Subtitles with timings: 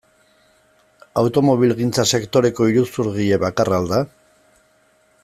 [1.23, 4.05] Automobilgintza sektoreko iruzurgile bakarra al da?